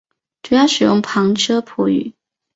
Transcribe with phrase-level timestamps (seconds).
[0.41, 2.15] 主要使用旁遮普语。